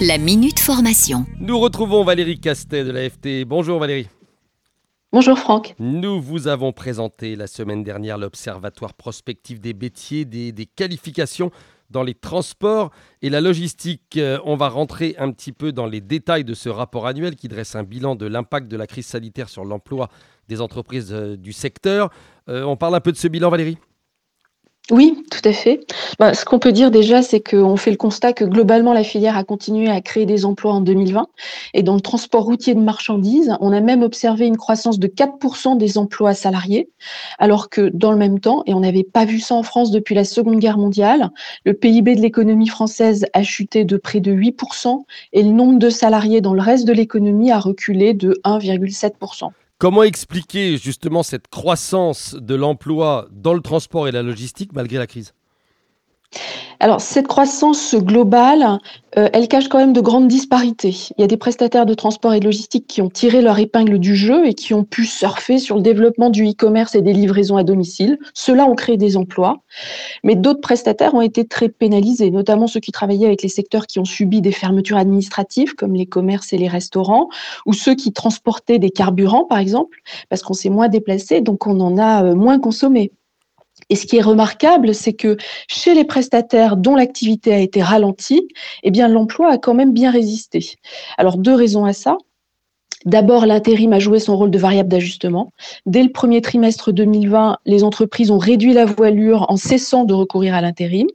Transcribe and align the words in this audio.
La 0.00 0.16
Minute 0.16 0.60
Formation. 0.60 1.26
Nous 1.40 1.58
retrouvons 1.58 2.04
Valérie 2.04 2.38
Castet 2.38 2.84
de 2.84 2.92
la 2.92 3.10
FT. 3.10 3.44
Bonjour 3.44 3.80
Valérie. 3.80 4.06
Bonjour 5.12 5.36
Franck. 5.36 5.74
Nous 5.80 6.20
vous 6.20 6.46
avons 6.46 6.70
présenté 6.70 7.34
la 7.34 7.48
semaine 7.48 7.82
dernière 7.82 8.16
l'Observatoire 8.16 8.94
prospectif 8.94 9.58
des 9.58 9.74
métiers, 9.74 10.24
des, 10.24 10.52
des 10.52 10.66
qualifications 10.66 11.50
dans 11.90 12.04
les 12.04 12.14
transports 12.14 12.92
et 13.22 13.28
la 13.28 13.40
logistique. 13.40 14.18
Euh, 14.18 14.38
On 14.44 14.54
va 14.54 14.68
rentrer 14.68 15.16
un 15.18 15.32
petit 15.32 15.50
peu 15.50 15.72
dans 15.72 15.86
les 15.86 16.00
détails 16.00 16.44
de 16.44 16.54
ce 16.54 16.68
rapport 16.68 17.08
annuel 17.08 17.34
qui 17.34 17.48
dresse 17.48 17.74
un 17.74 17.82
bilan 17.82 18.14
de 18.14 18.26
l'impact 18.26 18.68
de 18.68 18.76
la 18.76 18.86
crise 18.86 19.06
sanitaire 19.06 19.48
sur 19.48 19.64
l'emploi 19.64 20.10
des 20.46 20.60
entreprises 20.60 21.12
euh, 21.12 21.36
du 21.36 21.52
secteur. 21.52 22.10
Euh, 22.48 22.62
on 22.62 22.76
parle 22.76 22.94
un 22.94 23.00
peu 23.00 23.10
de 23.10 23.16
ce 23.16 23.26
bilan 23.26 23.50
Valérie? 23.50 23.78
Oui, 24.90 25.22
tout 25.30 25.46
à 25.46 25.52
fait. 25.52 25.80
Bah, 26.18 26.32
ce 26.32 26.46
qu'on 26.46 26.58
peut 26.58 26.72
dire 26.72 26.90
déjà, 26.90 27.20
c'est 27.20 27.40
qu'on 27.40 27.76
fait 27.76 27.90
le 27.90 27.98
constat 27.98 28.32
que 28.32 28.46
globalement, 28.46 28.94
la 28.94 29.04
filière 29.04 29.36
a 29.36 29.44
continué 29.44 29.90
à 29.90 30.00
créer 30.00 30.24
des 30.24 30.46
emplois 30.46 30.72
en 30.72 30.80
2020. 30.80 31.26
Et 31.74 31.82
dans 31.82 31.94
le 31.94 32.00
transport 32.00 32.44
routier 32.44 32.74
de 32.74 32.80
marchandises, 32.80 33.54
on 33.60 33.72
a 33.72 33.80
même 33.82 34.02
observé 34.02 34.46
une 34.46 34.56
croissance 34.56 34.98
de 34.98 35.06
4% 35.06 35.76
des 35.76 35.98
emplois 35.98 36.32
salariés, 36.32 36.88
alors 37.38 37.68
que 37.68 37.90
dans 37.92 38.12
le 38.12 38.16
même 38.16 38.40
temps, 38.40 38.62
et 38.64 38.72
on 38.72 38.80
n'avait 38.80 39.04
pas 39.04 39.26
vu 39.26 39.40
ça 39.40 39.54
en 39.54 39.62
France 39.62 39.90
depuis 39.90 40.14
la 40.14 40.24
Seconde 40.24 40.58
Guerre 40.58 40.78
mondiale, 40.78 41.28
le 41.66 41.74
PIB 41.74 42.16
de 42.16 42.22
l'économie 42.22 42.68
française 42.68 43.26
a 43.34 43.42
chuté 43.42 43.84
de 43.84 43.98
près 43.98 44.20
de 44.20 44.32
8% 44.32 45.04
et 45.34 45.42
le 45.42 45.50
nombre 45.50 45.78
de 45.78 45.90
salariés 45.90 46.40
dans 46.40 46.54
le 46.54 46.62
reste 46.62 46.86
de 46.86 46.94
l'économie 46.94 47.50
a 47.50 47.58
reculé 47.58 48.14
de 48.14 48.40
1,7%. 48.42 49.50
Comment 49.80 50.02
expliquer 50.02 50.76
justement 50.76 51.22
cette 51.22 51.46
croissance 51.46 52.34
de 52.34 52.56
l'emploi 52.56 53.28
dans 53.30 53.54
le 53.54 53.60
transport 53.60 54.08
et 54.08 54.10
la 54.10 54.24
logistique 54.24 54.72
malgré 54.72 54.98
la 54.98 55.06
crise? 55.06 55.34
Alors, 56.80 57.00
cette 57.00 57.26
croissance 57.26 57.96
globale, 57.96 58.78
euh, 59.16 59.28
elle 59.32 59.48
cache 59.48 59.68
quand 59.68 59.78
même 59.78 59.92
de 59.92 60.00
grandes 60.00 60.28
disparités. 60.28 60.94
Il 61.16 61.20
y 61.20 61.24
a 61.24 61.26
des 61.26 61.36
prestataires 61.36 61.86
de 61.86 61.94
transport 61.94 62.34
et 62.34 62.40
de 62.40 62.44
logistique 62.44 62.86
qui 62.86 63.02
ont 63.02 63.10
tiré 63.10 63.42
leur 63.42 63.58
épingle 63.58 63.98
du 63.98 64.14
jeu 64.14 64.46
et 64.46 64.54
qui 64.54 64.74
ont 64.74 64.84
pu 64.84 65.04
surfer 65.04 65.58
sur 65.58 65.74
le 65.74 65.82
développement 65.82 66.30
du 66.30 66.48
e-commerce 66.48 66.94
et 66.94 67.02
des 67.02 67.12
livraisons 67.12 67.56
à 67.56 67.64
domicile. 67.64 68.18
Ceux-là 68.32 68.66
ont 68.66 68.76
créé 68.76 68.96
des 68.96 69.16
emplois. 69.16 69.60
Mais 70.22 70.36
d'autres 70.36 70.60
prestataires 70.60 71.14
ont 71.14 71.20
été 71.20 71.44
très 71.44 71.68
pénalisés, 71.68 72.30
notamment 72.30 72.68
ceux 72.68 72.80
qui 72.80 72.92
travaillaient 72.92 73.26
avec 73.26 73.42
les 73.42 73.48
secteurs 73.48 73.88
qui 73.88 73.98
ont 73.98 74.04
subi 74.04 74.40
des 74.40 74.52
fermetures 74.52 74.98
administratives, 74.98 75.74
comme 75.74 75.94
les 75.94 76.06
commerces 76.06 76.52
et 76.52 76.58
les 76.58 76.68
restaurants, 76.68 77.28
ou 77.66 77.72
ceux 77.72 77.96
qui 77.96 78.12
transportaient 78.12 78.78
des 78.78 78.90
carburants, 78.90 79.44
par 79.44 79.58
exemple, 79.58 79.98
parce 80.28 80.42
qu'on 80.42 80.54
s'est 80.54 80.70
moins 80.70 80.88
déplacé, 80.88 81.40
donc 81.40 81.66
on 81.66 81.80
en 81.80 81.98
a 81.98 82.22
euh, 82.22 82.34
moins 82.36 82.60
consommé. 82.60 83.10
Et 83.90 83.96
ce 83.96 84.06
qui 84.06 84.16
est 84.16 84.22
remarquable, 84.22 84.94
c'est 84.94 85.14
que 85.14 85.36
chez 85.68 85.94
les 85.94 86.04
prestataires 86.04 86.76
dont 86.76 86.94
l'activité 86.94 87.54
a 87.54 87.58
été 87.58 87.82
ralentie, 87.82 88.48
eh 88.82 88.90
bien 88.90 89.08
l'emploi 89.08 89.52
a 89.52 89.58
quand 89.58 89.74
même 89.74 89.92
bien 89.92 90.10
résisté. 90.10 90.76
Alors 91.16 91.38
deux 91.38 91.54
raisons 91.54 91.84
à 91.84 91.92
ça. 91.92 92.16
D'abord, 93.04 93.46
l'intérim 93.46 93.92
a 93.92 94.00
joué 94.00 94.18
son 94.18 94.36
rôle 94.36 94.50
de 94.50 94.58
variable 94.58 94.88
d'ajustement. 94.88 95.52
Dès 95.86 96.02
le 96.02 96.10
premier 96.10 96.40
trimestre 96.40 96.90
2020, 96.90 97.58
les 97.64 97.84
entreprises 97.84 98.32
ont 98.32 98.38
réduit 98.38 98.72
la 98.72 98.86
voilure 98.86 99.46
en 99.48 99.56
cessant 99.56 100.04
de 100.04 100.14
recourir 100.14 100.54
à 100.54 100.60
l'intérim. 100.60 101.06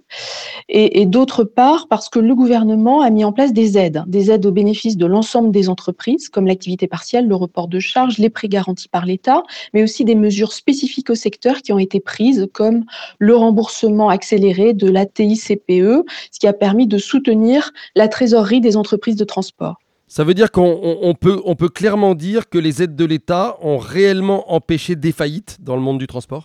Et, 0.69 1.05
d'autre 1.05 1.43
part, 1.43 1.87
parce 1.89 2.07
que 2.07 2.19
le 2.19 2.35
gouvernement 2.35 3.01
a 3.01 3.09
mis 3.09 3.25
en 3.25 3.33
place 3.33 3.51
des 3.51 3.77
aides, 3.77 4.03
des 4.07 4.31
aides 4.31 4.45
au 4.45 4.51
bénéfice 4.51 4.95
de 4.95 5.05
l'ensemble 5.05 5.51
des 5.51 5.67
entreprises, 5.67 6.29
comme 6.29 6.47
l'activité 6.47 6.87
partielle, 6.87 7.27
le 7.27 7.35
report 7.35 7.67
de 7.67 7.79
charges, 7.79 8.17
les 8.17 8.29
prêts 8.29 8.47
garantis 8.47 8.87
par 8.87 9.05
l'État, 9.05 9.43
mais 9.73 9.83
aussi 9.83 10.05
des 10.05 10.15
mesures 10.15 10.53
spécifiques 10.53 11.09
au 11.09 11.15
secteur 11.15 11.61
qui 11.61 11.73
ont 11.73 11.79
été 11.79 11.99
prises, 11.99 12.47
comme 12.53 12.85
le 13.19 13.35
remboursement 13.35 14.07
accéléré 14.07 14.73
de 14.73 14.89
la 14.89 15.05
TICPE, 15.05 16.05
ce 16.31 16.39
qui 16.39 16.47
a 16.47 16.53
permis 16.53 16.87
de 16.87 16.97
soutenir 16.97 17.71
la 17.95 18.07
trésorerie 18.07 18.61
des 18.61 18.77
entreprises 18.77 19.17
de 19.17 19.25
transport. 19.25 19.82
Ça 20.15 20.23
veut 20.23 20.35
dire 20.35 20.51
qu'on 20.51 20.79
on- 20.83 20.99
on 21.01 21.15
peut, 21.15 21.41
on 21.43 21.55
peut 21.55 21.69
clairement 21.69 22.13
dire 22.13 22.47
que 22.47 22.59
les 22.59 22.83
aides 22.83 22.95
de 22.95 23.03
l'État 23.03 23.57
ont 23.63 23.79
réellement 23.79 24.53
empêché 24.53 24.95
des 24.95 25.11
faillites 25.11 25.57
dans 25.59 25.75
le 25.75 25.81
monde 25.81 25.97
du 25.97 26.05
transport? 26.05 26.43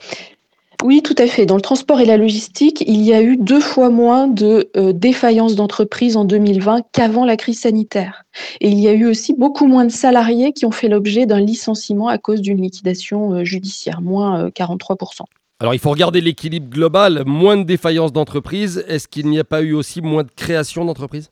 Oui, 0.82 1.02
tout 1.02 1.14
à 1.18 1.26
fait. 1.26 1.44
Dans 1.44 1.56
le 1.56 1.60
transport 1.60 2.00
et 2.00 2.06
la 2.06 2.16
logistique, 2.16 2.82
il 2.86 3.02
y 3.02 3.12
a 3.12 3.20
eu 3.20 3.36
deux 3.36 3.60
fois 3.60 3.90
moins 3.90 4.26
de 4.26 4.70
euh, 4.78 4.94
défaillances 4.94 5.54
d'entreprises 5.54 6.16
en 6.16 6.24
2020 6.24 6.80
qu'avant 6.92 7.26
la 7.26 7.36
crise 7.36 7.60
sanitaire. 7.60 8.22
Et 8.62 8.70
il 8.70 8.78
y 8.78 8.88
a 8.88 8.94
eu 8.94 9.04
aussi 9.04 9.34
beaucoup 9.34 9.66
moins 9.66 9.84
de 9.84 9.92
salariés 9.92 10.54
qui 10.54 10.64
ont 10.64 10.70
fait 10.70 10.88
l'objet 10.88 11.26
d'un 11.26 11.40
licenciement 11.40 12.08
à 12.08 12.16
cause 12.16 12.40
d'une 12.40 12.62
liquidation 12.62 13.34
euh, 13.34 13.44
judiciaire, 13.44 14.00
moins 14.00 14.44
euh, 14.44 14.48
43%. 14.48 15.24
Alors 15.60 15.74
il 15.74 15.78
faut 15.78 15.90
regarder 15.90 16.22
l'équilibre 16.22 16.70
global, 16.70 17.24
moins 17.26 17.58
de 17.58 17.64
défaillances 17.64 18.14
d'entreprises. 18.14 18.82
Est-ce 18.88 19.08
qu'il 19.08 19.28
n'y 19.28 19.38
a 19.38 19.44
pas 19.44 19.60
eu 19.60 19.74
aussi 19.74 20.00
moins 20.00 20.22
de 20.22 20.30
création 20.34 20.86
d'entreprises? 20.86 21.28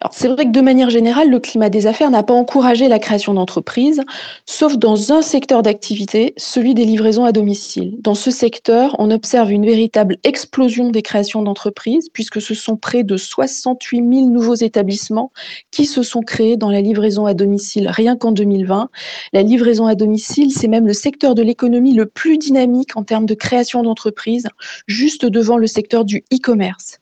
Alors, 0.00 0.12
c'est 0.14 0.28
vrai 0.28 0.44
que 0.44 0.52
de 0.52 0.60
manière 0.60 0.90
générale, 0.90 1.28
le 1.28 1.40
climat 1.40 1.70
des 1.70 1.88
affaires 1.88 2.10
n'a 2.10 2.22
pas 2.22 2.34
encouragé 2.34 2.86
la 2.86 3.00
création 3.00 3.34
d'entreprises, 3.34 4.00
sauf 4.46 4.76
dans 4.76 5.12
un 5.12 5.22
secteur 5.22 5.62
d'activité, 5.62 6.34
celui 6.36 6.74
des 6.74 6.84
livraisons 6.84 7.24
à 7.24 7.32
domicile. 7.32 7.96
Dans 8.00 8.14
ce 8.14 8.30
secteur, 8.30 8.94
on 9.00 9.10
observe 9.10 9.50
une 9.50 9.66
véritable 9.66 10.18
explosion 10.22 10.90
des 10.90 11.02
créations 11.02 11.42
d'entreprises, 11.42 12.10
puisque 12.12 12.40
ce 12.40 12.54
sont 12.54 12.76
près 12.76 13.02
de 13.02 13.16
68 13.16 13.98
000 13.98 14.26
nouveaux 14.28 14.54
établissements 14.54 15.32
qui 15.72 15.84
se 15.84 16.04
sont 16.04 16.22
créés 16.22 16.56
dans 16.56 16.70
la 16.70 16.80
livraison 16.80 17.26
à 17.26 17.34
domicile 17.34 17.88
rien 17.88 18.16
qu'en 18.16 18.30
2020. 18.30 18.90
La 19.32 19.42
livraison 19.42 19.86
à 19.86 19.96
domicile, 19.96 20.52
c'est 20.52 20.68
même 20.68 20.86
le 20.86 20.92
secteur 20.92 21.34
de 21.34 21.42
l'économie 21.42 21.94
le 21.94 22.06
plus 22.06 22.38
dynamique 22.38 22.96
en 22.96 23.02
termes 23.02 23.26
de 23.26 23.34
création 23.34 23.82
d'entreprises, 23.82 24.46
juste 24.86 25.26
devant 25.26 25.56
le 25.56 25.66
secteur 25.66 26.04
du 26.04 26.24
e-commerce. 26.32 26.98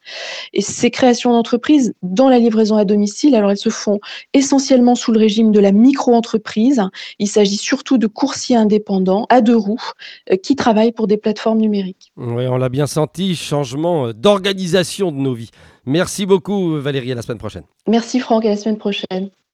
Et 0.54 0.62
ces 0.62 0.90
créations 0.90 1.32
d'entreprises 1.32 1.92
dans 2.02 2.30
la 2.30 2.38
livraison 2.38 2.76
à 2.76 2.85
domicile, 2.86 3.34
alors 3.34 3.50
elles 3.50 3.56
se 3.56 3.68
font 3.68 4.00
essentiellement 4.32 4.94
sous 4.94 5.12
le 5.12 5.18
régime 5.18 5.52
de 5.52 5.60
la 5.60 5.72
micro-entreprise. 5.72 6.82
Il 7.18 7.28
s'agit 7.28 7.56
surtout 7.56 7.98
de 7.98 8.06
coursiers 8.06 8.56
indépendants 8.56 9.26
à 9.28 9.40
deux 9.40 9.56
roues 9.56 9.90
euh, 10.32 10.36
qui 10.36 10.56
travaillent 10.56 10.92
pour 10.92 11.06
des 11.06 11.16
plateformes 11.16 11.58
numériques. 11.58 12.12
Oui, 12.16 12.46
on 12.46 12.56
l'a 12.56 12.68
bien 12.68 12.86
senti, 12.86 13.36
changement 13.36 14.08
euh, 14.08 14.12
d'organisation 14.12 15.12
de 15.12 15.18
nos 15.18 15.34
vies. 15.34 15.50
Merci 15.84 16.26
beaucoup 16.26 16.80
Valérie, 16.80 17.12
à 17.12 17.14
la 17.14 17.22
semaine 17.22 17.38
prochaine. 17.38 17.64
Merci 17.86 18.18
Franck, 18.18 18.44
à 18.44 18.48
la 18.48 18.56
semaine 18.56 18.78
prochaine. 18.78 19.30